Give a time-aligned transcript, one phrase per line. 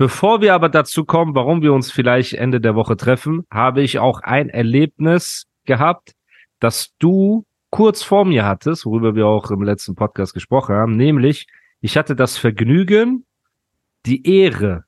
[0.00, 3.98] Bevor wir aber dazu kommen, warum wir uns vielleicht Ende der Woche treffen, habe ich
[3.98, 6.14] auch ein Erlebnis gehabt,
[6.58, 11.48] das du kurz vor mir hattest, worüber wir auch im letzten Podcast gesprochen haben, nämlich
[11.82, 13.26] ich hatte das Vergnügen,
[14.06, 14.84] die Ehre,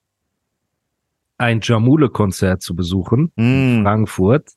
[1.36, 4.52] ein Jamule-Konzert zu besuchen in Mm, Frankfurt.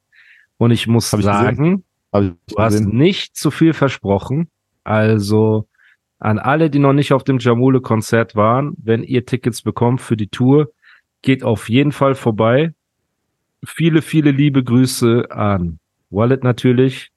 [0.55, 1.83] Und ich muss Hab sagen,
[2.13, 4.49] ich du hast nicht zu viel versprochen.
[4.85, 5.67] Also
[6.25, 10.27] an alle, die noch nicht auf dem Jamule-Konzert waren, wenn ihr Tickets bekommt für die
[10.27, 10.71] Tour,
[11.21, 12.73] geht auf jeden Fall vorbei.
[13.63, 15.77] Viele, viele liebe Grüße an
[16.09, 17.11] Wallet natürlich,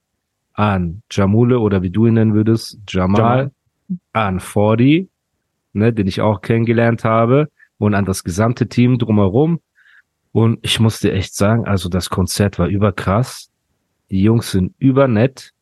[0.53, 3.51] an Jamule oder wie du ihn nennen würdest, Jamal, Jamal.
[4.13, 5.09] an Fordi,
[5.73, 9.61] ne, den ich auch kennengelernt habe und an das gesamte Team drumherum.
[10.33, 13.51] Und ich muss dir echt sagen, also das Konzert war überkrass.
[14.11, 15.55] Die Jungs sind übernett.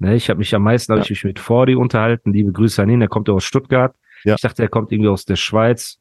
[0.00, 1.00] Ne, ich habe mich am meisten Ja.
[1.00, 2.32] ich mich mit Fordi unterhalten.
[2.32, 3.00] Liebe Grüße an ihn.
[3.00, 3.94] Er kommt aus Stuttgart.
[4.24, 4.34] Ja.
[4.36, 5.98] Ich dachte, er kommt irgendwie aus der Schweiz.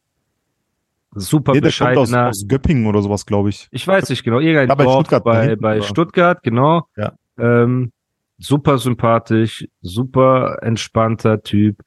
[1.15, 2.29] Super Nee, der kommt aus, bescheidener.
[2.29, 3.67] aus Göppingen oder sowas, glaube ich.
[3.71, 5.81] Ich weiß nicht genau, irgendein Ja, bei Dorf Stuttgart bei, hinten, bei?
[5.81, 6.88] Stuttgart, genau.
[6.95, 7.13] Ja.
[7.39, 7.91] Ähm,
[8.38, 11.81] super sympathisch, super entspannter Typ,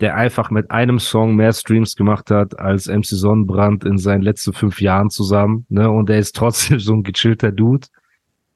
[0.00, 4.52] der einfach mit einem Song mehr Streams gemacht hat als MC Sonnenbrand in seinen letzten
[4.52, 5.66] fünf Jahren zusammen.
[5.68, 5.88] Ne?
[5.88, 7.86] Und er ist trotzdem so ein gechillter Dude.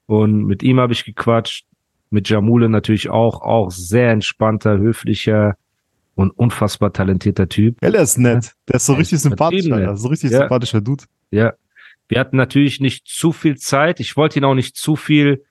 [0.07, 1.65] Und mit ihm habe ich gequatscht,
[2.09, 5.55] mit Jamule natürlich auch, auch sehr entspannter, höflicher
[6.15, 7.77] und unfassbar talentierter Typ.
[7.81, 8.53] Ja, der ist nett.
[8.69, 9.97] Der ist so Der richtig ist sympathisch, übertrieben Alter.
[9.97, 10.39] So richtig Ja.
[10.39, 11.03] sympathischer Dude.
[11.31, 11.53] Ja.
[12.07, 13.99] Wir hatten natürlich nicht zu viel Zeit.
[13.99, 15.43] Ich wollte ihn auch nicht zu viel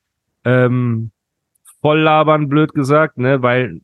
[0.45, 1.11] ähm,
[1.83, 3.81] voll labern, blöd gesagt, ne, weil,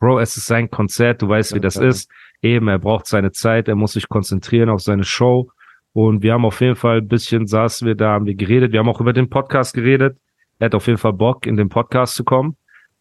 [0.00, 1.86] Bro, es ist sein Konzert, du weißt, wie Ja, das klar.
[1.88, 2.10] ist.
[2.42, 5.50] Eben, er braucht seine Zeit, er muss sich konzentrieren auf seine Show.
[5.92, 8.72] Und wir haben auf jeden Fall ein bisschen, saßen wir da, haben wir geredet.
[8.72, 10.18] Wir haben auch über den Podcast geredet.
[10.58, 12.56] Er hat auf jeden Fall Bock, in den Podcast zu kommen.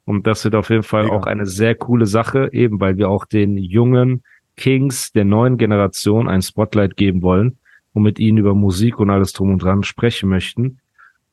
[0.06, 1.16] Und das wird auf jeden Fall Mega.
[1.16, 4.24] auch eine sehr coole Sache, eben weil wir auch den jungen
[4.58, 7.58] Kings der neuen Generation ein Spotlight geben wollen
[7.94, 10.80] und mit ihnen über Musik und alles drum und dran sprechen möchten.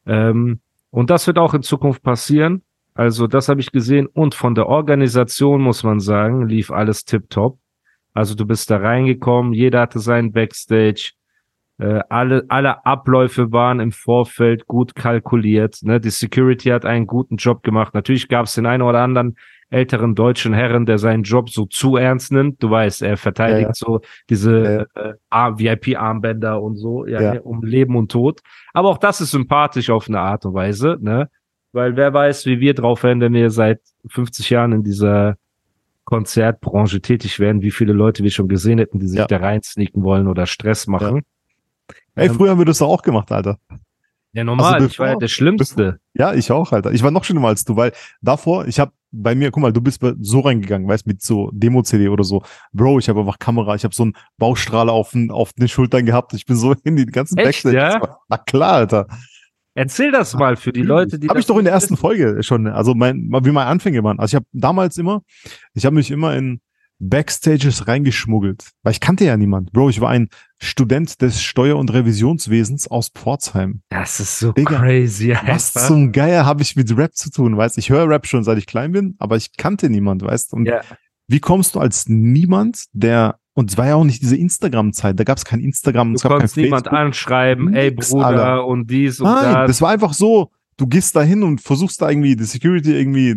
[0.06, 0.60] Ähm,
[0.91, 2.62] und das wird auch in Zukunft passieren.
[2.94, 4.06] Also das habe ich gesehen.
[4.06, 7.58] Und von der Organisation muss man sagen, lief alles tipptopp.
[8.12, 11.12] Also du bist da reingekommen, jeder hatte seinen Backstage.
[11.80, 15.78] Äh, alle, alle Abläufe waren im Vorfeld gut kalkuliert.
[15.82, 15.98] Ne?
[16.00, 17.94] Die Security hat einen guten Job gemacht.
[17.94, 19.36] Natürlich gab es den einen oder anderen
[19.70, 22.62] älteren deutschen Herren, der seinen Job so zu ernst nimmt.
[22.62, 23.74] Du weißt, er verteidigt Ja, ja.
[23.74, 27.40] so diese äh, Ar- VIP-Armbänder und so, ja, Ja.
[27.40, 28.40] um Leben und Tod.
[28.74, 31.30] Aber auch das ist sympathisch auf eine Art und Weise, ne?
[31.72, 35.36] Weil wer weiß, wie wir drauf wären, wenn wir seit 50 Jahren in dieser
[36.04, 39.26] Konzertbranche tätig wären, wie viele Leute wir schon gesehen hätten, die sich Ja.
[39.26, 41.22] da rein sneaken wollen oder Stress machen.
[42.14, 43.58] Ey, Ähm, früher haben wir das doch auch gemacht, Alter.
[44.32, 45.98] Ja, normal, Also ich war ja bevor- der Schlimmste.
[46.14, 46.92] Ja, ich auch, Alter.
[46.92, 49.80] Ich war noch schlimmer als du, weil davor, ich habe bei mir, guck mal, du
[49.80, 52.42] bist so reingegangen, weißt, mit so Demo-CD oder so.
[52.72, 56.06] Bro, ich habe einfach Kamera, ich habe so einen Baustrahler auf, den- auf den Schultern
[56.06, 56.32] gehabt.
[56.34, 57.76] Ich bin so in die ganzen Echt, Backstage.
[57.76, 58.18] ja?
[58.28, 59.06] Na klar, Alter.
[59.74, 62.00] Erzähl das mal für die Leute, die Habe ich doch in der ersten wissen.
[62.00, 64.18] Folge schon, also mein, wie meine Anfänge waren.
[64.20, 65.22] Also ich habe damals immer,
[65.74, 66.60] ich habe mich immer in
[67.00, 69.72] Backstages reingeschmuggelt, weil ich kannte ja niemand.
[69.72, 70.28] Bro, ich war ein
[70.59, 73.81] Student des Steuer- und Revisionswesens aus Pforzheim.
[73.88, 75.31] Das ist so Digga, crazy.
[75.47, 75.88] Was einfach.
[75.88, 77.78] zum Geier habe ich mit Rap zu tun, weißt?
[77.78, 80.53] Ich höre Rap schon seit ich klein bin, aber ich kannte niemand, weißt?
[80.53, 80.83] Und Ja.
[81.27, 85.25] wie kommst du als niemand, der und es war ja auch nicht diese Instagram-Zeit, da
[85.25, 86.99] gab es kein Instagram, Du es gab kein konntest niemand Facebook.
[86.99, 88.67] anschreiben, ey Bruder Alter.
[88.67, 89.67] und dies und Nein, das.
[89.69, 93.37] das war einfach so, du gehst da hin und versuchst da irgendwie die Security irgendwie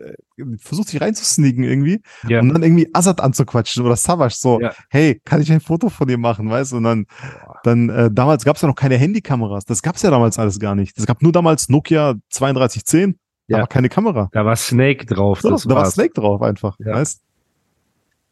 [0.00, 0.14] äh,
[0.58, 2.40] versuchst dich reinzusneaken irgendwie ja.
[2.40, 4.72] und dann irgendwie Azad anzuquatschen oder Savage so, Ja.
[4.90, 6.76] hey, kann ich ein Foto von dir machen, weißt du?
[6.78, 7.06] Und dann,
[7.64, 10.58] dann äh, damals gab es ja noch keine Handykameras, das gab es ja damals alles
[10.58, 10.96] gar nicht.
[10.98, 13.18] Es gab nur damals Nokia 3210,
[13.48, 13.58] Ja.
[13.58, 14.28] aber keine Kamera.
[14.32, 15.40] Da war Snake drauf.
[15.40, 15.94] So, da war war's.
[15.94, 16.94] Snake drauf einfach, Ja.
[16.94, 17.22] weißt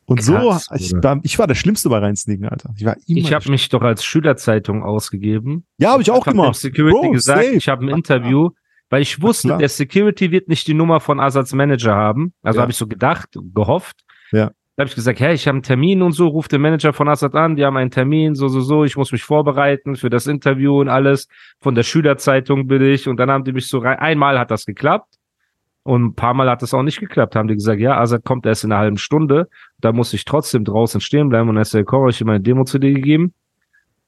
[0.06, 0.26] Und Krass,
[0.66, 2.74] so, ich, war- ich war der Schlimmste bei reinsneaken, Alter.
[2.76, 3.18] Ich war immer.
[3.20, 5.64] Ich habe mich doch als Schülerzeitung ausgegeben.
[5.78, 6.56] ja, habe ich auch hab dem gemacht.
[6.56, 7.54] Security Bro, gesagt, safe.
[7.56, 8.50] ich habe ein Interview,
[8.90, 12.32] weil ich wusste, der Security wird nicht die Nummer von Asads Manager haben.
[12.42, 12.62] Also Ja.
[12.62, 14.04] habe ich so gedacht, gehofft.
[14.32, 14.50] Ja.
[14.76, 17.08] Da habe ich gesagt, hey, ich habe einen Termin und so, ruft der Manager von
[17.08, 20.26] Assad an, die haben einen Termin, so, so, so, ich muss mich vorbereiten für das
[20.26, 21.28] Interview und alles.
[21.60, 24.66] Von der Schülerzeitung bin ich und dann haben die mich so rein, einmal hat das
[24.66, 25.14] geklappt
[25.84, 27.36] und ein paar Mal hat das auch nicht geklappt.
[27.36, 29.48] Haben die gesagt, ja, Assad kommt erst in einer halben Stunde,
[29.78, 32.94] da muss ich trotzdem draußen stehen bleiben und dann ist der hab ich meine Demo-CD
[32.94, 33.32] gegeben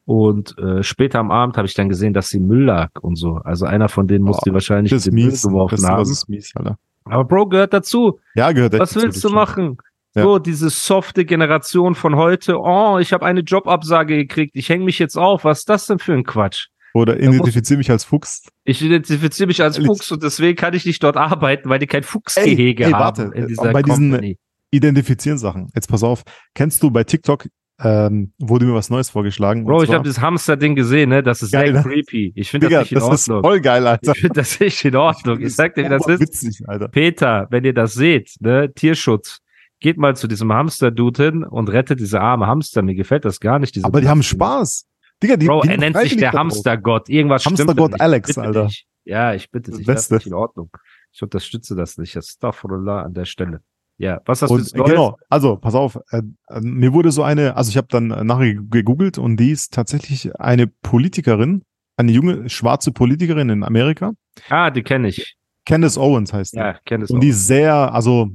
[0.06, 3.35] und äh, später am Abend habe ich dann gesehen, dass sie Müll lag und so.
[3.44, 5.43] Also einer von denen musste Boah, wahrscheinlich Das den Müll mies.
[5.43, 6.03] geworfen Das, das haben.
[6.11, 6.79] ist mies, Alter.
[7.05, 8.19] Aber Bro, gehört dazu.
[8.35, 9.76] Ja, gehört echt Was dazu, willst das du machen?
[10.14, 10.23] Ja.
[10.23, 12.56] So, diese softe Generation von heute.
[12.58, 14.56] Oh, ich habe eine Jobabsage gekriegt.
[14.56, 15.44] Ich hänge mich jetzt auf.
[15.44, 16.69] Was ist das denn für ein Quatsch?
[16.94, 18.49] Oder identifiziere mich als Fuchs.
[18.64, 19.76] Ich identifiziere mich als?
[19.76, 23.00] Fuchs und deswegen kann ich nicht dort arbeiten, weil die kein Ey, Fuchsgehege ey, haben
[23.00, 24.38] warte, in äh, dieser bei diesen- Company.
[24.70, 25.69] Identifizieren Sachen.
[25.75, 26.23] Jetzt pass auf.
[26.55, 27.47] Kennst du bei TikTok
[27.78, 29.64] ähm, wurde mir was Neues vorgeschlagen.
[29.64, 31.23] Bro, ich habe dieses Hamster-Ding gesehen, ne?
[31.23, 31.82] Das ist Geil, sehr ne?
[31.82, 32.32] creepy.
[32.34, 33.43] Ich finde das nicht in das ist Ordnung.
[33.50, 34.12] voll geil, Alter.
[34.14, 35.40] Ich finde das nicht in Ordnung.
[35.40, 36.20] Ich sag dir, wie das ist.
[36.20, 36.88] Witzig, Alter.
[36.88, 39.40] Peter, wenn ihr das seht, ne, Tierschutz,
[39.81, 42.81] geht mal zu diesem Hamster-Dude hin und rettet diese arme Hamster.
[42.81, 43.82] Mir gefällt das gar nicht.
[43.84, 44.23] Aber die haben.
[44.23, 44.87] Spaß.
[45.23, 46.32] Digga, die, Bro, die er nennt sich der.
[46.32, 47.08] Hamstergott.
[47.11, 48.00] Irgendwas stimmt Hamstergott da nicht.
[48.00, 48.67] Alex, bitte Alter.
[48.67, 48.87] Dich.
[49.05, 49.87] Ja, ich bitte Das dich.
[49.87, 50.14] Das ist Beste.
[50.14, 50.70] nicht in Ordnung.
[51.12, 52.17] Ich unterstütze das nicht.
[52.17, 53.61] Astaghfirullah an der Stelle.
[53.99, 54.91] Ja, was hast du jetzt Neues?
[54.91, 58.55] genau, also pass auf, äh, äh, mir wurde so eine, also ich habe dann nachher
[58.55, 61.63] gegoogelt und die ist tatsächlich eine Politikerin,
[61.97, 64.13] eine junge schwarze Politikerin in Amerika.
[64.51, 65.37] Ah, die kenne ich.
[65.65, 66.59] Candace Owens heißt die.
[66.59, 68.29] Ja, es und die ist sehr, also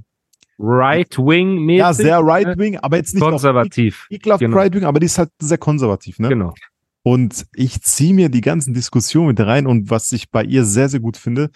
[0.58, 1.78] Right-Wing-mäßig.
[1.80, 4.06] ja, sehr right-wing, aber jetzt nicht Konservativ.
[4.10, 4.58] ekelhaft Genau.
[4.58, 6.30] right-wing, aber die ist halt sehr konservativ, ne?
[6.30, 6.54] Genau.
[7.04, 10.88] Und ich ziehe mir die ganzen Diskussionen mit rein und was ich bei ihr sehr,
[10.88, 11.50] sehr gut finde,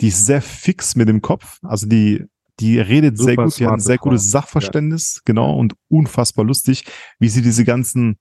[0.00, 1.58] die ist sehr fix mit dem Kopf.
[1.62, 2.24] Also die,
[2.60, 4.10] die redet sehr Super gut, die hat ein sehr Frau.
[4.10, 6.84] gutes Sachverständnis, genau, und unfassbar lustig,
[7.18, 8.18] wie sie diese ganzen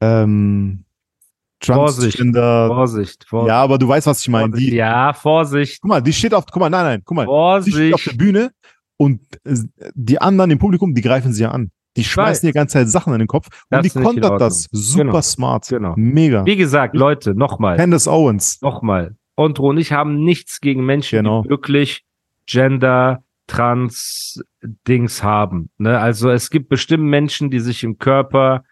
[0.00, 0.84] ähm,
[1.62, 2.18] Vorsicht.
[2.18, 3.48] Vorsicht, Vorsicht.
[3.48, 4.48] Ja, aber du weißt, was ich meine.
[4.50, 4.72] Vorsicht.
[4.72, 7.70] Die, ja, Vorsicht, Guck mal, die steht auf, guck mal, nein, nein, guck mal, die
[7.72, 8.18] steht auf der Vorsicht.
[8.18, 8.50] Bühne
[8.96, 9.56] und äh,
[9.94, 11.70] die anderen im Publikum, die greifen sie ja an.
[11.96, 14.66] Die schmeißen die ganze Zeit Sachen in den Kopf Das und die kontert das.
[14.72, 15.20] Super Genau.
[15.22, 15.68] smart.
[15.68, 15.94] Genau.
[15.96, 16.44] Mega.
[16.44, 18.60] Wie gesagt, Leute, nochmal, Candace Owens.
[18.62, 19.16] nochmal.
[19.36, 21.42] Ondro und ich haben nichts gegen Menschen, Genau.
[21.42, 22.04] die wirklich
[22.46, 24.42] Gender, Trans,
[24.88, 25.70] Dings haben.
[25.78, 25.98] Ne?
[25.98, 28.64] Also es gibt bestimmt Menschen, die sich im Körper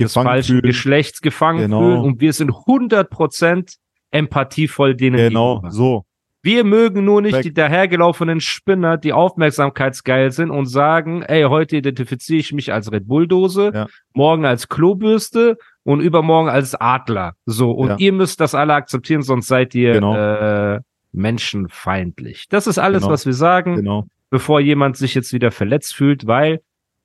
[0.00, 0.62] des Gefangen falschen fühlen.
[0.62, 1.80] Geschlechts gefangen Genau.
[1.80, 3.76] fühlen und wir sind 100%
[4.10, 5.70] empathievoll denen Genau, gegenüber.
[5.72, 6.04] so.
[6.42, 7.42] Wir mögen nur nicht Weg.
[7.42, 13.08] die dahergelaufenen Spinner, die aufmerksamkeitsgeil sind und sagen, ey, heute identifiziere ich mich als Red
[13.08, 13.86] Bull-Dose, Ja.
[14.12, 17.34] morgen als Klobürste und übermorgen als Adler.
[17.46, 17.96] So, und Ja.
[17.98, 20.14] ihr müsst das alle akzeptieren, sonst seid ihr Genau.
[20.16, 20.80] äh,
[21.12, 22.46] menschenfeindlich.
[22.48, 23.12] Das ist alles, Genau.
[23.12, 24.06] was wir sagen, Genau.
[24.30, 26.60] Bevor jemand sich jetzt wieder verletzt fühlt, weil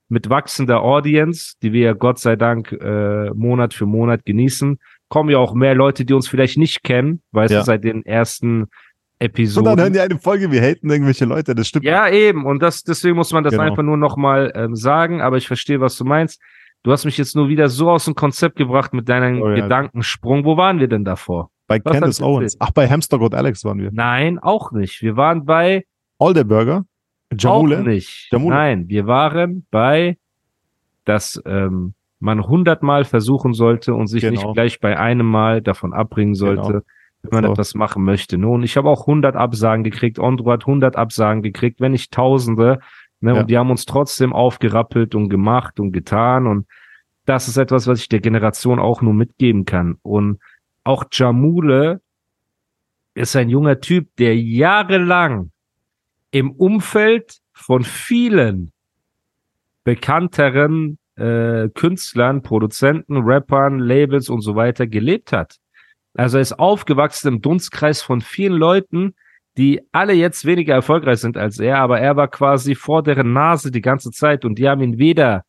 [0.08, 5.30] mit wachsender Audience, die wir ja Gott sei Dank äh, Monat für Monat genießen, kommen
[5.30, 7.60] ja auch mehr Leute, die uns vielleicht nicht kennen, weißt Ja.
[7.60, 8.70] du, seit den ersten Und
[9.20, 9.66] Episoden.
[9.66, 11.86] dann hören die eine Folge, wir haten irgendwelche Leute, das stimmt.
[11.86, 12.46] Ja, eben.
[12.46, 13.64] Und das, deswegen muss man das Genau.
[13.64, 15.22] einfach nur nochmal ähm, sagen.
[15.22, 16.42] Aber ich verstehe, was du meinst.
[16.84, 19.56] Du hast mich jetzt nur wieder so aus dem Konzept gebracht mit deinem Oh ja.
[19.64, 20.46] Gedankensprung.
[20.46, 21.52] Wo waren wir denn davor?
[21.68, 22.56] Bei Was Candace Owens.
[22.60, 23.90] Ach, bei Hamstergott Alex waren wir.
[23.92, 25.02] Nein, auch nicht.
[25.02, 25.84] Wir waren bei
[26.18, 26.86] All der Burger.
[27.32, 27.84] Auch Jamule.
[27.84, 28.30] nicht.
[28.32, 28.56] Jamule.
[28.56, 30.18] Nein, wir waren bei,
[31.06, 34.42] dass ähm, man hundertmal versuchen sollte und sich Genau.
[34.42, 36.82] nicht gleich bei einem Mal davon abbringen sollte, Genau.
[37.24, 37.52] wenn man So.
[37.52, 38.38] etwas machen möchte.
[38.38, 38.48] Ne?
[38.48, 40.20] Und ich habe auch 100 Absagen gekriegt.
[40.20, 42.80] Ondro hat 100 Absagen gekriegt, wenn nicht Tausende.
[43.22, 43.34] Ne?
[43.36, 43.42] Ja.
[43.42, 46.48] Und die haben uns trotzdem aufgerappelt und gemacht und getan.
[46.48, 46.66] Und
[47.26, 49.98] das ist etwas, was ich der Generation auch nur mitgeben kann.
[50.02, 50.40] Und
[50.84, 52.02] auch Jamule
[53.14, 55.52] ist ein junger Typ, der jahrelang
[56.32, 58.72] im Umfeld von vielen
[59.84, 65.58] bekannteren äh, Künstlern, Produzenten, Rappern, Labels und so weiter gelebt hat.
[66.16, 69.16] Also er ist aufgewachsen im Dunstkreis von vielen Leuten,
[69.58, 73.72] die alle jetzt weniger erfolgreich sind als er, aber er war quasi vor deren Nase
[73.72, 75.44] die ganze Zeit und die haben ihn weder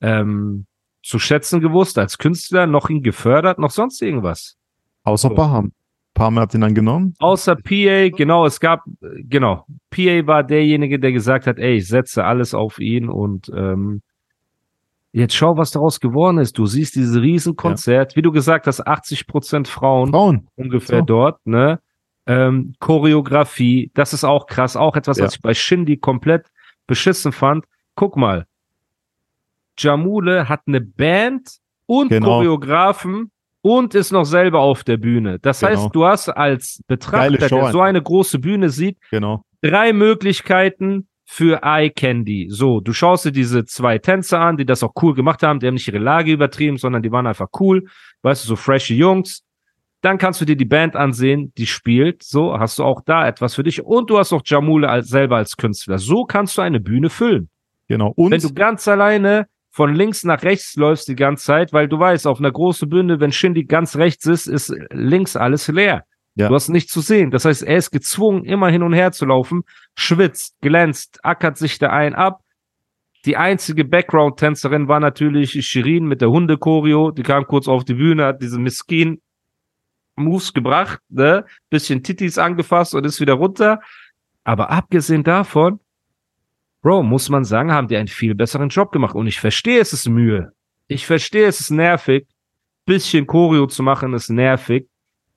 [0.00, 0.66] ähm,
[1.02, 4.56] zu schätzen gewusst als Künstler, noch ihn gefördert, noch sonst irgendwas.
[5.02, 5.34] Außer So.
[5.34, 5.72] Baham.
[6.18, 7.14] Baham hat ihn dann genommen.
[7.18, 12.24] Außer PA, genau, es gab, genau, PA war derjenige, der gesagt hat, ey, ich setze
[12.24, 14.02] alles auf ihn und ähm,
[15.12, 16.58] jetzt schau, was daraus geworden ist.
[16.58, 20.48] Du siehst dieses Riesenkonzert, wie du gesagt hast, 80 Prozent Frauen Frauen.
[20.56, 21.04] ungefähr So.
[21.04, 21.80] dort, ne?
[22.26, 25.36] Ähm, Choreografie, das ist auch krass, auch etwas, was Ja.
[25.36, 26.46] ich bei Shindy komplett
[26.86, 27.64] beschissen fand.
[27.94, 28.46] Guck mal,
[29.78, 31.48] Jamule hat eine Band
[31.86, 32.26] und Genau.
[32.40, 33.30] Choreografen
[33.62, 35.38] und ist noch selber auf der Bühne.
[35.40, 35.72] Das Genau.
[35.72, 39.42] heißt, du hast als Betrachter, der so eine große Bühne sieht, Genau.
[39.62, 42.46] drei Möglichkeiten für Eye Candy.
[42.50, 45.60] So, du schaust dir diese zwei Tänzer an, die das auch cool gemacht haben.
[45.60, 47.84] Die haben nicht ihre Lage übertrieben, sondern die waren einfach cool.
[48.22, 49.42] Weißt du, so freshe Jungs.
[50.00, 52.22] Dann kannst du dir die Band ansehen, die spielt.
[52.22, 53.82] So, hast du auch da etwas für dich.
[53.84, 55.98] Und du hast auch Jamule als, selber als Künstler.
[55.98, 57.50] So kannst du eine Bühne füllen.
[57.88, 58.12] Genau.
[58.16, 62.00] Und Wenn du ganz alleine von links nach rechts läufst die ganze Zeit, weil du
[62.00, 66.02] weißt, auf einer großen Bühne, wenn Shindy ganz rechts ist, ist links alles leer.
[66.34, 66.48] Ja.
[66.48, 67.30] Du hast nichts zu sehen.
[67.30, 69.62] Das heißt, er ist gezwungen, immer hin und her zu laufen,
[69.94, 72.40] schwitzt, glänzt, ackert sich da ein ab.
[73.24, 77.12] Die einzige Background-Tänzerin war natürlich Shirin mit der Hunde-Choreo.
[77.12, 79.22] Die kam kurz auf die Bühne, hat diese Miskin
[80.16, 81.44] Moves gebracht, ne?
[81.70, 83.78] Bisschen Titis angefasst und ist wieder runter.
[84.42, 85.78] Aber abgesehen davon,
[86.88, 89.14] Bro, muss man sagen, haben die einen viel besseren Job gemacht.
[89.14, 90.52] Und ich verstehe, es ist Mühe.
[90.86, 92.26] Ich verstehe, es ist nervig.
[92.86, 94.88] Bisschen Choreo zu machen ist nervig.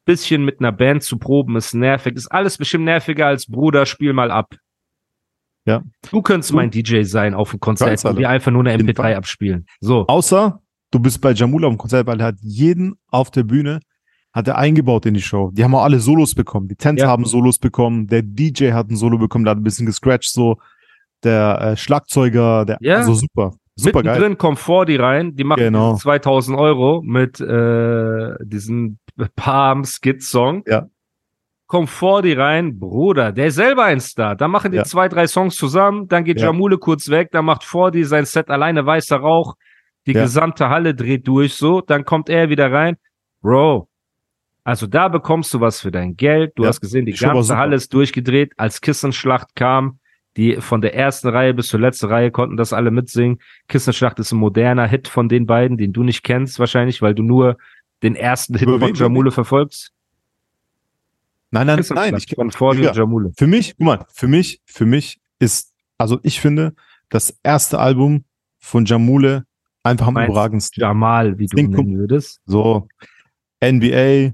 [0.06, 2.16] Bisschen mit einer Band zu proben ist nervig.
[2.16, 4.56] Ist alles bestimmt nerviger als Bruder, spiel mal ab.
[5.66, 5.84] Ja.
[6.10, 8.18] Du könntest Du- mein DJ sein auf dem Konzert, Alter.
[8.18, 9.16] wir einfach nur eine jeden MP3 Fall.
[9.16, 9.66] abspielen.
[9.82, 10.08] So.
[10.08, 13.82] außer du bist bei Jamula am Konzert, weil er hat jeden auf der Bühne
[14.32, 15.52] hat er eingebaut in die Show.
[15.54, 16.70] Die haben auch alle Solos bekommen.
[16.70, 17.10] Die Tänzer Ja.
[17.10, 18.08] haben Solos bekommen.
[18.08, 20.58] Der DJ hat ein Solo bekommen, der hat ein bisschen gescratcht so.
[21.24, 22.98] Der äh, Schlagzeuger, der, Ja.
[22.98, 23.52] also super.
[23.76, 24.14] Super geil.
[24.16, 25.96] Mittendrin kommt vor die rein, die machen Genau.
[25.96, 28.98] 2000 Euro mit äh, diesem
[29.36, 30.64] Palm Skit Song.
[30.68, 30.88] Ja.
[31.68, 34.36] Kommt vor die rein, Bruder, der ist selber ein Star.
[34.36, 34.84] Dann machen die Ja.
[34.84, 36.48] zwei, drei Songs zusammen, dann geht Ja.
[36.48, 39.56] Jamule kurz weg, dann macht Fordi sein Set alleine weißer Rauch,
[40.06, 40.24] die Ja.
[40.24, 42.98] gesamte Halle dreht durch so, dann kommt er wieder rein.
[43.42, 43.88] Bro,
[44.66, 46.52] also da bekommst du was für dein Geld.
[46.56, 47.58] Du hast gesehen, die ganze.
[47.58, 48.52] Halle ist durchgedreht.
[48.58, 50.00] Als Kissenschlacht kam,
[50.38, 53.40] die von der ersten Reihe bis zur letzten Reihe konnten das alle mitsingen.
[53.68, 57.24] Kissenschlacht ist ein moderner Hit von den beiden, den du nicht kennst wahrscheinlich, weil du
[57.24, 57.58] nur
[58.04, 58.94] den ersten Hit von?
[58.94, 59.92] Jamule verfolgst.
[61.52, 62.16] Nein, nein, nein.
[62.16, 62.90] Ich, von Digga.
[62.90, 63.32] und Jamule.
[63.38, 66.74] für mich, guck mal, für mich, für mich ist, also ich finde,
[67.10, 68.24] das erste Album
[68.60, 69.46] von Jamule
[69.84, 70.82] einfach am überragendsten.
[70.82, 72.40] Jamal, wie du nennen würdest.
[72.46, 72.88] So,
[73.62, 74.34] NBA,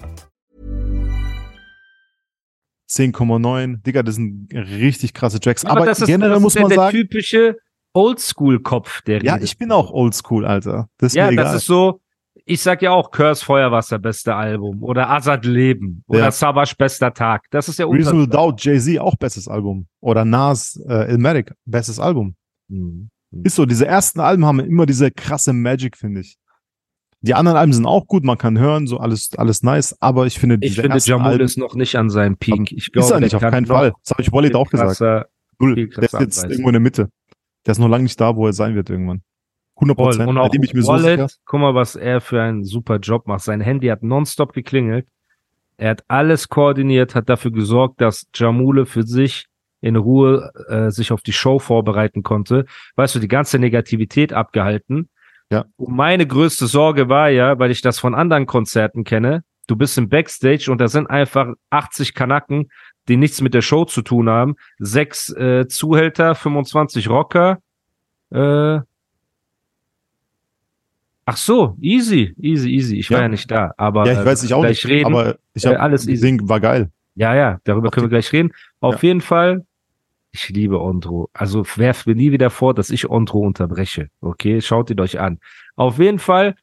[2.91, 3.81] 10,9.
[3.83, 5.63] Digga, das sind richtig krasse Tracks.
[5.65, 7.57] Aber das ist, generell das muss ist ja man der sagen, typische
[7.93, 9.47] Oldschool-Kopf, der ja, redet.
[9.47, 10.89] ich bin auch oldschool, Alter.
[10.97, 12.01] Das ist Ja, das ist so,
[12.45, 14.83] ich sag ja auch Curse Feuerwasser, beste Album.
[14.83, 16.03] Oder Azad Leben.
[16.07, 16.31] Oder Ja.
[16.31, 17.45] Savage, bester Tag.
[17.51, 19.87] Das ist ja Reasonable Doubt, Jay-Z auch bestes Album.
[20.01, 22.35] Oder Nas, äh, Ilmatic, bestes Album.
[22.67, 23.09] Mhm.
[23.43, 26.37] Ist so, diese ersten Alben haben immer diese krasse Magic, finde ich.
[27.23, 30.39] Die anderen Alben sind auch gut, man kann hören, so alles, alles nice, aber ich
[30.39, 32.71] finde, Ich finde, Jamul Alben, ist noch nicht an seinem Peak.
[32.71, 33.93] Ich glaube, ist er nicht, auf keinen Fall.
[34.03, 34.89] Das habe ich Walid auch gesagt.
[34.89, 35.25] krasser-
[35.59, 35.75] Null.
[35.75, 36.49] Der ist jetzt abreißen.
[36.49, 37.11] irgendwo in der Mitte.
[37.67, 39.21] Der ist noch lange nicht da, wo er sein wird irgendwann.
[39.75, 40.05] 100 Voll.
[40.07, 40.29] Prozent.
[40.29, 41.17] Und Bei auch dem ich mir so sicher.
[41.19, 43.43] Wallet, guck mal, was er für einen super Job macht.
[43.43, 45.07] Sein Handy hat nonstop geklingelt.
[45.77, 49.45] Er hat alles koordiniert, hat dafür gesorgt, dass Jamule für sich
[49.81, 52.65] in Ruhe äh, sich auf die Show vorbereiten konnte.
[52.95, 55.09] Weißt du, die ganze Negativität abgehalten.
[55.51, 55.65] Ja.
[55.77, 59.97] Und meine größte Sorge war ja, weil ich das von anderen Konzerten kenne, du bist
[59.97, 62.69] im Backstage und da sind einfach 80 Kanaken,
[63.07, 64.55] die nichts mit der Show zu tun haben.
[64.79, 67.59] Sechs äh, Zuhälter, 25 Rocker.
[68.31, 68.79] Äh,
[71.25, 72.97] ach so, easy, easy, easy.
[72.97, 73.23] Ich war Ja.
[73.23, 75.07] ja nicht da, aber Ja, ich äh, weiß ich auch nicht, reden.
[75.07, 76.25] aber ich Äh, habe alles easy.
[76.25, 76.89] Ding war geil.
[77.15, 78.51] Ja, ja, darüber Auf können wir gleich reden.
[78.79, 79.65] Auf jeden Fall,
[80.31, 81.29] ich liebe Ondro.
[81.33, 84.09] Also werft mir nie wieder vor, dass ich Ondro unterbreche.
[84.21, 85.39] Okay, schaut ihn euch an.
[85.75, 86.55] Auf jeden Fall,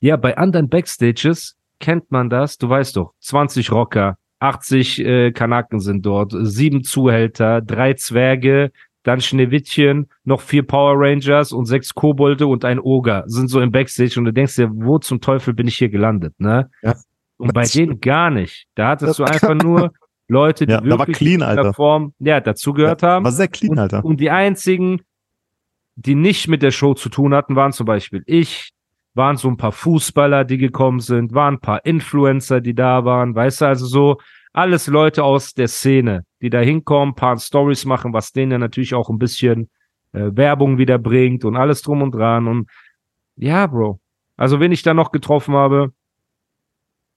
[0.00, 2.58] ja, bei anderen Backstages kennt man das.
[2.58, 9.20] Du weißt doch, 20 Rocker, 80 äh, Kanaken sind dort, sieben Zuhälter, drei Zwerge, dann
[9.20, 14.18] Schneewittchen, noch vier Power Rangers und sechs Kobolde und ein Oger sind so im Backstage
[14.18, 16.70] und du denkst dir, wo zum Teufel bin ich hier gelandet, ne?
[16.82, 16.94] Ja.
[17.36, 18.66] Und bei denen gar nicht.
[18.76, 19.92] Da hattest du einfach nur
[20.32, 21.74] Leute, die Ja, wirklich clean, in Alter.
[21.74, 23.24] Form, ja, dazugehört haben.
[23.24, 24.04] War sehr clean, und, Alter.
[24.04, 25.02] und die einzigen,
[25.94, 28.72] die nicht mit der Show zu tun hatten, waren zum Beispiel ich,
[29.14, 33.34] waren so ein paar Fußballer, die gekommen sind, waren ein paar Influencer, die da waren,
[33.34, 34.16] weißt du, also so
[34.54, 38.94] alles Leute aus der Szene, die da hinkommen, paar Stories machen, was denen ja natürlich
[38.94, 39.70] auch ein bisschen
[40.12, 42.68] äh, Werbung wieder bringt und alles drum und dran und
[43.36, 43.98] ja, Bro.
[44.36, 45.92] Also, wen ich da noch getroffen habe,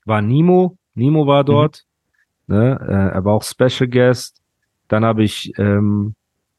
[0.06, 0.78] war Nimo.
[0.94, 1.84] Nimo war dort.
[2.48, 2.80] Ne?
[2.82, 4.42] Äh, er war auch Special Guest.
[4.88, 6.16] Dann habe ich ähm,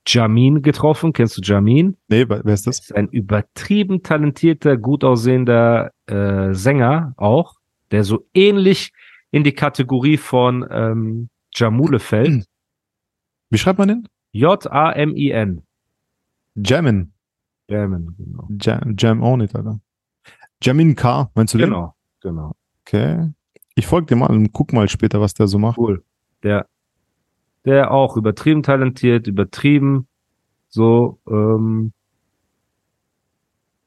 [0.06, 1.12] Jamin getroffen.
[1.12, 1.96] Kennst du Jamin?
[2.08, 2.80] Nee, wer ist das?
[2.80, 7.54] ist ein übertrieben talentierter, gut aussehender äh, Sänger auch,
[7.90, 8.92] der so ähnlich
[9.30, 12.46] in die Kategorie von ähm, Jamule fällt.
[13.50, 14.08] Wie schreibt man den?
[14.32, 15.62] J-A-M-I-N.
[16.56, 17.12] Jamin.
[17.68, 18.48] Jamin, genau.
[18.60, 19.80] Jam, Jam auch nicht, Alter.
[20.62, 21.70] Jamin K, meinst du den?
[21.70, 22.52] Genau, genau.
[22.82, 23.32] Okay.
[23.76, 25.78] Ich folge dir mal und guck mal später, was der so macht.
[25.78, 26.02] Cool.
[26.42, 26.66] Der,
[27.66, 30.08] der auch übertrieben talentiert, übertrieben
[30.68, 31.92] so, ähm,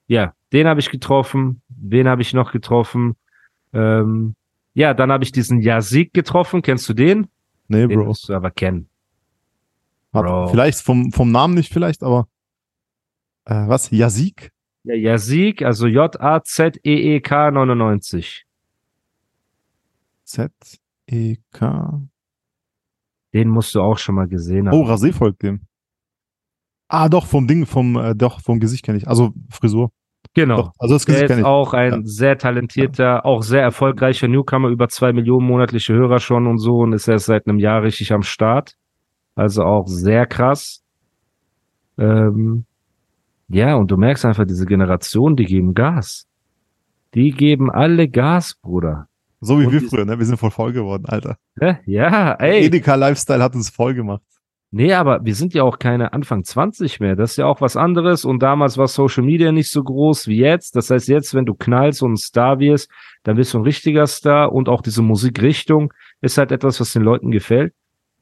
[0.07, 1.61] ja, den habe ich getroffen.
[1.69, 3.15] Wen habe ich noch getroffen?
[3.73, 4.35] Ähm,
[4.75, 6.61] ja, dann habe ich diesen Yazid getroffen.
[6.61, 7.27] Kennst du den?
[7.67, 8.05] Nee, Den Bro.
[8.05, 8.87] musst du aber kennen.
[10.13, 10.47] Hat, Bro.
[10.49, 12.27] vielleicht vom, vom Namen nicht vielleicht, aber
[13.45, 13.89] äh, was?
[13.91, 14.51] Yazid?
[14.83, 18.45] Ja, Yazid, also J-A-Z-E-E-K 99.
[20.29, 22.01] Z-E-K.
[23.33, 24.77] Den musst du auch schon mal gesehen haben.
[24.77, 25.61] Oh, Rasé folgt dem.
[26.87, 29.07] Ah, doch, vom Ding, vom, äh, doch, vom Gesicht kenne ich.
[29.07, 29.91] Also Frisur.
[30.33, 30.57] Genau.
[30.57, 31.45] Doch, also das Gesicht ist kenne ich.
[31.47, 31.99] auch ein Ja.
[32.03, 36.93] sehr talentierter, auch sehr erfolgreicher Newcomer, über zwei Millionen monatliche Hörer schon und so und
[36.93, 38.75] ist erst seit einem Jahr richtig am Start.
[39.35, 40.83] Also auch sehr krass.
[41.97, 42.65] Ähm,
[43.47, 46.27] ja, und du merkst einfach, diese Generation, die geben Gas.
[47.15, 49.07] Die geben alle Gas, Bruder.
[49.41, 50.19] So wie Und wir früher, ne?
[50.19, 51.37] Wir sind voll voll geworden, Alter.
[51.85, 52.65] Ja, ey.
[52.65, 54.21] Edeka Lifestyle hat uns voll gemacht.
[54.71, 57.15] Nee, aber wir sind ja auch keine Anfang 20 mehr.
[57.15, 58.23] Das ist ja auch was anderes.
[58.23, 60.75] Und damals war Social Media nicht so groß wie jetzt.
[60.75, 62.91] Das heißt, jetzt, wenn du knallst und ein Star wirst,
[63.23, 64.51] dann bist du ein richtiger Star.
[64.51, 65.91] Und auch diese Musikrichtung
[66.21, 67.73] ist halt etwas, was den Leuten gefällt.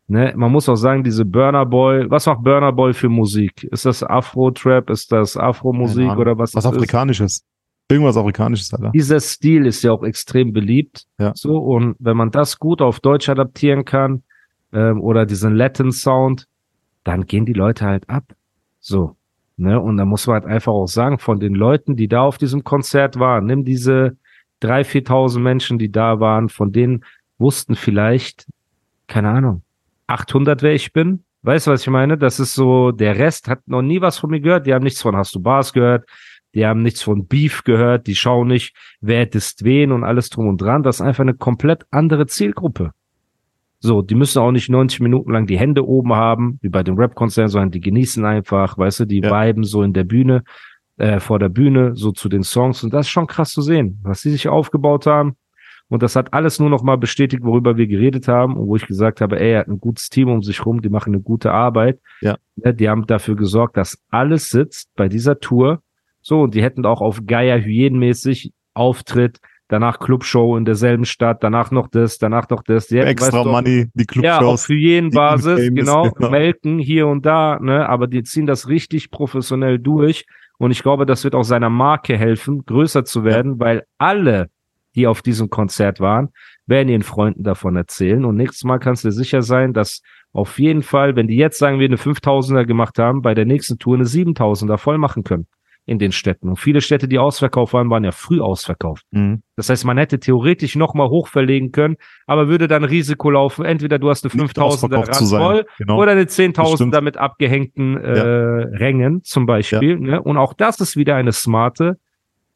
[0.08, 0.34] Ne?
[0.38, 3.66] Man muss auch sagen, diese Burner Boy, was macht Burner Boy für Musik?
[3.66, 4.90] Ist das Afro-Trap?
[4.90, 6.56] Ist das Afro-Musik oder was?
[6.56, 6.72] Was es
[7.20, 7.46] ist?
[7.90, 8.92] Irgendwas Afrikanisches, Alter.
[8.92, 11.06] dieser Stil ist ja auch extrem beliebt.
[11.20, 11.32] Ja.
[11.36, 14.24] So, und wenn man das gut auf Deutsch adaptieren kann,
[14.74, 16.48] ähm, oder diesen Latin Sound,
[17.04, 18.34] dann gehen die Leute halt ab.
[18.80, 19.16] So.
[19.56, 19.80] Ne?
[19.80, 22.64] Und da muss man halt einfach auch sagen, von den Leuten, die da auf diesem
[22.64, 24.18] Konzert waren, nimm diese
[24.60, 27.04] drei, viertausend Menschen, die da waren, von denen
[27.38, 28.48] wussten vielleicht,
[29.08, 29.64] keine Ahnung,
[30.08, 31.24] 800, wer ich bin.
[31.44, 32.18] Weißt du, was ich meine?
[32.18, 34.66] Das ist so, der Rest hat noch nie was von mir gehört.
[34.66, 36.08] Die haben nichts von Hast du Bars gehört.
[36.58, 38.08] Die haben nichts von Beef gehört.
[38.08, 40.82] Die schauen nicht, wer disst wen und alles drum und dran.
[40.82, 42.94] Das ist einfach eine komplett andere Zielgruppe.
[43.80, 46.96] So, die müssen auch nicht 90 Minuten lang die Hände oben haben, wie bei den
[46.98, 49.30] Rap-Konzerten, sondern die genießen einfach, weißt du, die Ja.
[49.30, 50.44] viben so in der Bühne,
[50.98, 52.84] äh, vor der Bühne, so zu den Songs.
[52.84, 55.36] Und das ist schon krass zu sehen, was sie sich aufgebaut haben.
[55.90, 58.88] Und das hat alles nur noch mal bestätigt, worüber wir geredet haben und wo ich
[58.88, 61.52] gesagt habe, ey, er hat ein gutes Team um sich rum, die machen eine gute
[61.52, 62.00] Arbeit.
[62.22, 62.36] Ja.
[62.56, 65.84] Ne, Die haben dafür gesorgt, dass alles sitzt bei dieser Tour.
[66.28, 71.72] So, und die hätten auch auf Geier hyänenmäßig Auftritt, danach Clubshow in derselben Stadt, danach
[71.72, 72.88] noch das, danach noch das.
[72.88, 74.68] Die hätten, Extra weißt du, Money, die ja, auf Clubshows.
[74.68, 76.30] Hyänenbasis, genau, genau.
[76.30, 80.26] melken hier und da, ne, aber die ziehen das richtig professionell durch.
[80.58, 84.50] Und ich glaube, das wird auch seiner Marke helfen, größer zu werden, weil alle,
[84.96, 86.34] die auf diesem Konzert waren,
[86.66, 88.26] werden ihren Freunden davon erzählen.
[88.26, 90.02] Und nächstes Mal kannst du dir sicher sein, dass
[90.34, 93.80] auf jeden Fall, wenn die jetzt sagen wir eine 5000er gemacht haben, bei der nächsten
[93.80, 95.48] Tour eine 7000er voll machen können
[95.88, 96.50] in den Städten.
[96.50, 99.06] Und viele Städte, die ausverkauft waren, waren ja früh ausverkauft.
[99.12, 99.42] Mhm.
[99.56, 101.96] Das heißt, man hätte theoretisch nochmal hochverlegen können,
[102.28, 103.64] aber würde dann Risiko laufen.
[103.66, 105.42] Entweder du hast eine Nicht 5000er ausverkauft zu sein.
[105.42, 105.98] voll Genau.
[106.02, 107.02] oder eine Das 10.000er stimmt.
[107.02, 108.20] mit abgehängten äh,
[108.78, 109.98] Rängen zum Beispiel.
[109.98, 110.22] Ne?
[110.22, 111.98] Und auch das ist wieder eine smarte,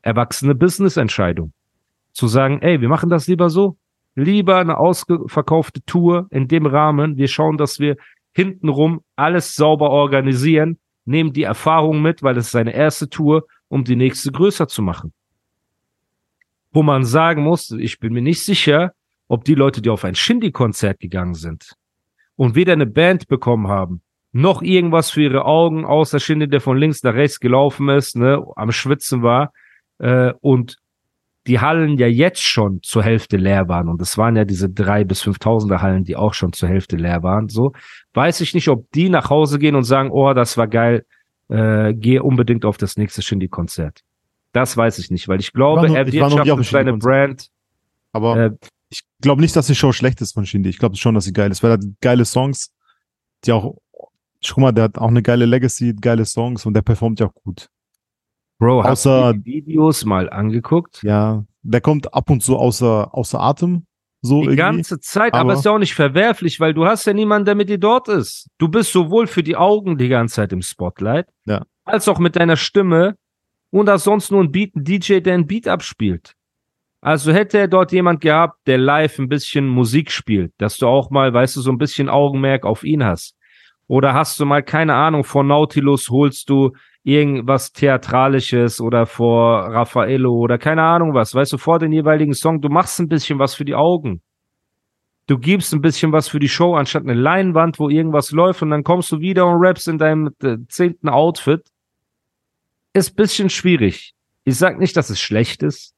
[0.01, 1.53] erwachsene Business-Entscheidung.
[2.11, 3.77] Zu sagen, ey, wir machen das lieber so.
[4.15, 7.15] Lieber eine ausverkaufte Tour in dem Rahmen.
[7.15, 7.95] Wir schauen, dass wir
[8.33, 13.83] hintenrum alles sauber organisieren, nehmen die Erfahrung mit, weil es ist seine erste Tour, um
[13.83, 15.13] die nächste größer zu machen.
[16.71, 18.93] Wo man sagen muss, ich bin mir nicht sicher,
[19.27, 21.75] ob die Leute, die auf ein Shindy-Konzert gegangen sind
[22.35, 24.01] und weder eine Band bekommen haben,
[24.33, 28.45] noch irgendwas für ihre Augen, außer Shindy, der von links nach rechts gelaufen ist, ne,
[28.55, 29.51] am Schwitzen war,
[29.99, 30.77] äh, und
[31.47, 35.03] die Hallen ja jetzt schon zur Hälfte leer waren und es waren ja diese drei
[35.03, 37.73] bis fünftausender Hallen, die auch schon zur Hälfte leer waren, so
[38.13, 41.05] weiß ich nicht, ob die nach Hause gehen und sagen, oh, das war geil,
[41.49, 44.01] äh, gehe unbedingt auf das nächste Shindy-Konzert.
[44.53, 46.93] Das weiß ich nicht, weil ich glaube, Ich noch- er ich wirtschaftet seine.
[46.97, 47.47] Brand.
[48.11, 48.51] Aber Äh,
[48.89, 50.69] ich glaube nicht, dass die Show schlecht ist von Shindy.
[50.69, 52.71] Ich glaube schon, dass sie geil ist, weil er hat geile Songs,
[53.45, 53.77] die auch,
[54.45, 57.33] guck mal, der hat auch eine geile Legacy, geile Songs und der performt ja auch
[57.33, 57.69] gut.
[58.61, 61.01] Bro, hast Außer- du die Videos mal angeguckt?
[61.01, 63.87] Ja, der kommt ab und zu außer, außer Atem.
[64.21, 64.55] So Die irgendwie.
[64.57, 67.55] ganze Zeit, aber, aber- ist ja auch nicht verwerflich, weil du hast ja niemanden, der
[67.55, 68.47] mit dir dort ist.
[68.59, 71.65] Du bist sowohl für die Augen die ganze Zeit im Spotlight, Ja.
[71.85, 73.15] als auch mit deiner Stimme
[73.71, 76.35] und hast sonst nur ein Beat, ein DJ, der ein Beat abspielt.
[77.01, 81.09] Also hätte er dort jemand gehabt, der live ein bisschen Musik spielt, dass du auch
[81.09, 83.35] mal, weißt du, so ein bisschen Augenmerk auf ihn hast.
[83.87, 90.31] Oder hast du mal, keine Ahnung, vor Nautilus holst du irgendwas Theatralisches oder vor Raffaello
[90.31, 93.55] oder keine Ahnung was, weißt du, vor den jeweiligen Song, du machst ein bisschen was
[93.55, 94.21] für die Augen.
[95.27, 98.69] Du gibst ein bisschen was für die Show, anstatt eine Leinwand, wo irgendwas läuft und
[98.71, 101.61] dann kommst du wieder und rappst in deinem äh, zehnten Outfit.
[102.93, 104.13] Ist bisschen schwierig.
[104.43, 105.95] Ich sag nicht, dass es schlecht ist.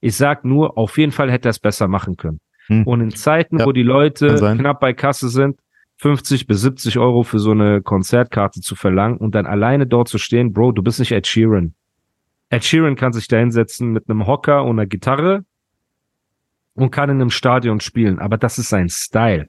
[0.00, 2.40] Ich sag nur, auf jeden Fall hätte er es besser machen können.
[2.66, 2.86] Hm.
[2.86, 5.58] Und in Zeiten, Ja, wo die Leute knapp bei Kasse sind,
[5.98, 10.18] 50 bis 70 Euro für so eine Konzertkarte zu verlangen und dann alleine dort zu
[10.18, 11.74] stehen, Bro, du bist nicht Ed Sheeran.
[12.50, 15.44] Ed Sheeran kann sich da hinsetzen mit einem Hocker und einer Gitarre
[16.74, 19.48] und kann in einem Stadion spielen, aber das ist sein Style.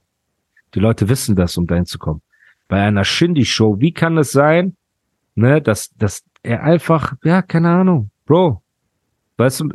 [0.74, 2.22] Die Leute wissen das, um dahin zu kommen.
[2.68, 4.76] Bei einer Shindy-Show, wie kann es sein,
[5.36, 8.62] ne, dass, dass er einfach, ja, keine Ahnung, Bro,
[9.38, 9.70] weißt du,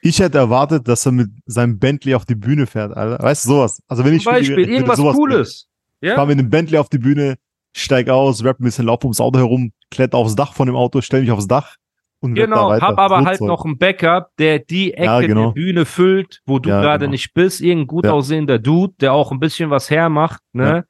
[0.00, 3.22] Ich hätte erwartet, dass er mit seinem Bentley auf die Bühne fährt, Alter.
[3.22, 3.82] Weißt du, sowas.
[3.88, 5.68] Also wenn ich zum Beispiel würde irgendwas sowas Cooles.
[6.04, 6.16] Ich Ja?
[6.16, 7.36] fahre mit einem Bentley auf die Bühne,
[7.74, 11.00] steig aus, rap ein bisschen, lauf ums Auto herum, kletter aufs Dach von dem Auto,
[11.00, 11.76] stell mich aufs Dach
[12.20, 15.46] und Genau, hab aber halt noch einen Backup, der die Ecke Ja, genau.
[15.46, 17.12] der Bühne füllt, wo du Ja, gerade genau.
[17.12, 17.62] nicht bist.
[17.62, 20.84] Irgendein gut aussehender Dude, der auch ein bisschen was hermacht, ne?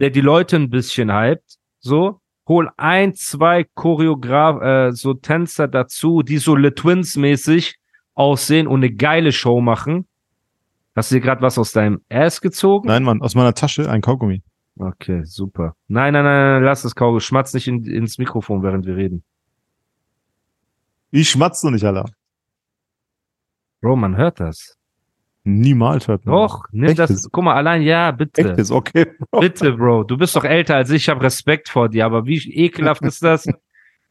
[0.00, 1.56] Der die Leute ein bisschen hypt.
[1.80, 7.76] So, hol ein, zwei Choreograf, äh, so Tänzer dazu, die so Le Twins mäßig
[8.14, 10.06] aussehen und eine geile Show machen.
[10.98, 12.88] Hast du dir gerade was aus deinem Ass gezogen?
[12.88, 14.42] Nein, Mann, aus meiner Tasche ein Kaugummi.
[14.76, 15.76] Okay, super.
[15.86, 17.20] Nein, nein, nein, nein lass das Kaugummi.
[17.20, 19.22] Schmatz nicht in, ins Mikrofon, während wir reden.
[21.12, 22.06] Ich schmatze doch nicht, Alter.
[23.80, 24.76] Bro, man hört das.
[25.44, 26.34] Niemals hört man.
[26.34, 27.10] Doch, nimm das.
[27.10, 27.28] Echtes.
[27.30, 28.40] Guck mal, allein, ja, bitte.
[28.40, 29.06] Echt ist okay.
[29.30, 29.38] Bro.
[29.38, 30.02] Bitte, Bro.
[30.02, 33.22] Du bist doch älter als ich, ich habe Respekt vor dir, aber wie ekelhaft ist
[33.22, 33.46] das,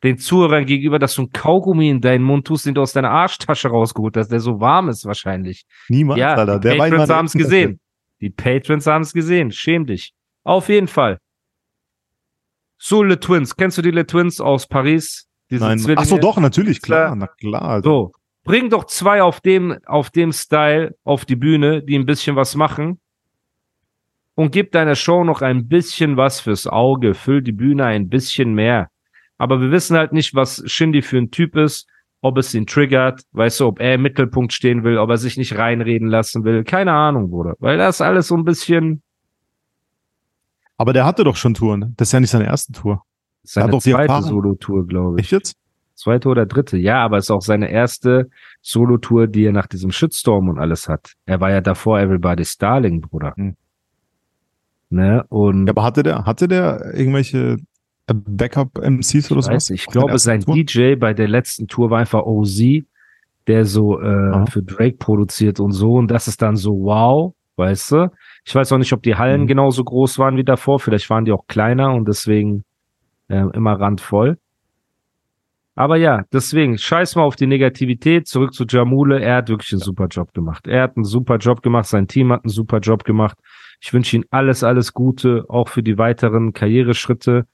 [0.03, 3.09] den Zuhörern gegenüber, dass du einen Kaugummi in deinen Mund tust, den du aus deiner
[3.09, 5.65] Arschtasche rausgeholt hast, der so warm ist wahrscheinlich.
[5.89, 6.59] Niemals, ja, Alter.
[6.59, 7.79] die Der Patrons haben es gesehen.
[8.21, 9.51] Die Patrons haben es gesehen.
[9.51, 10.13] Schäm dich.
[10.43, 11.19] Auf jeden Fall.
[12.77, 13.55] So, Le Twins.
[13.55, 15.27] Kennst du die Le Twins aus Paris?
[15.49, 15.79] Diese Nein.
[15.79, 16.01] Zwillinge?
[16.01, 17.07] Ach so, doch, natürlich, klar.
[17.07, 17.15] Klar.
[17.15, 17.61] Na klar.
[17.63, 17.89] Alter.
[17.89, 18.11] So,
[18.43, 22.55] bring doch zwei auf dem, auf dem Style auf die Bühne, die ein bisschen was
[22.55, 22.99] machen.
[24.35, 27.15] Und gib deiner Show noch ein bisschen was fürs Auge.
[27.15, 28.89] Füll die Bühne ein bisschen mehr.
[29.37, 31.87] Aber wir wissen halt nicht, was Shindy für ein Typ ist,
[32.21, 35.37] ob es ihn triggert, weißt du, ob er im Mittelpunkt stehen will, ob er sich
[35.37, 36.63] nicht reinreden lassen will.
[36.63, 37.55] Keine Ahnung, Bruder.
[37.59, 39.03] Weil das alles so ein bisschen
[40.77, 41.93] Aber der hatte doch schon Touren.
[41.97, 43.03] Das ist ja nicht seine erste Tour.
[43.43, 44.23] seine hat doch die zweite.
[44.23, 45.25] Solo-Tour, glaube ich.
[45.25, 45.55] Echt jetzt?
[45.93, 48.29] Zweite oder dritte, ja, aber es ist auch seine erste
[48.61, 51.13] Solo-Tour, die er nach diesem Shitstorm und alles hat.
[51.25, 53.33] Er war ja davor Everybody's Darling, Bruder.
[53.35, 53.55] Hm.
[54.89, 55.25] Ne?
[55.29, 57.57] Und Ja, aber hatte der, hatte der irgendwelche
[58.13, 59.55] Backup-MCs oder sowas?
[59.55, 60.65] weiß, ich glaube, sein Touren?
[60.65, 62.61] DJ bei der letzten Tour war einfach OZ,
[63.47, 65.93] der so äh, für Drake produziert und so.
[65.93, 68.11] Und das ist dann so wow, weißt du?
[68.45, 69.47] Ich weiß auch nicht, ob die Hallen Mhm.
[69.47, 70.79] genauso groß waren wie davor.
[70.79, 72.63] Vielleicht waren die auch kleiner und deswegen
[73.29, 74.37] äh, immer randvoll.
[75.75, 79.21] Aber ja, deswegen, scheiß mal auf die Negativität, zurück zu Jamule.
[79.21, 80.65] Er hat wirklich einen super Job gemacht.
[80.67, 83.37] Er hat einen super Job gemacht, sein Team hat einen super Job gemacht.
[83.79, 87.45] Ich wünsche ihm alles, alles Gute, auch für die weiteren Karriereschritte.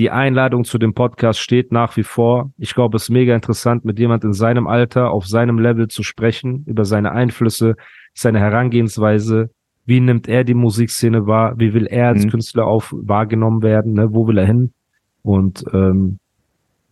[0.00, 2.52] Die Einladung zu dem Podcast steht nach wie vor.
[2.56, 6.02] Ich glaube, es ist mega interessant, mit jemand in seinem Alter, auf seinem Level zu
[6.02, 7.76] sprechen, über seine Einflüsse,
[8.14, 9.50] seine Herangehensweise.
[9.84, 11.52] Wie nimmt er die Musikszene wahr?
[11.58, 12.30] Wie will er als Mhm.
[12.30, 13.92] Künstler auf wahrgenommen werden?
[13.92, 14.14] Ne?
[14.14, 14.72] Wo will er hin?
[15.20, 16.18] Und ähm,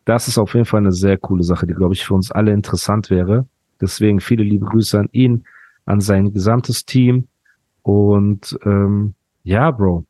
[0.04, 2.52] das ist auf jeden Fall eine sehr coole Sache, die, glaube ich, für uns alle
[2.52, 3.46] interessant wäre.
[3.80, 5.44] Deswegen viele liebe Grüße an ihn,
[5.86, 7.26] an sein gesamtes Team.
[7.80, 10.04] Und ähm, ja, Bro,